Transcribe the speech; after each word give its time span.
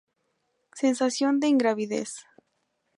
Sensación 0.81 1.39
de 1.39 1.45
ingravidez. 1.53 2.11